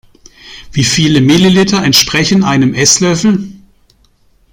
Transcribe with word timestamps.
Wie 0.71 0.83
viele 0.83 1.21
Milliliter 1.21 1.83
entsprechen 1.83 2.43
einem 2.43 2.73
Esslöffel? 2.73 3.51